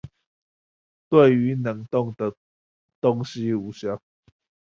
[1.09, 2.35] 對於冷凍的
[3.01, 4.01] 東西無效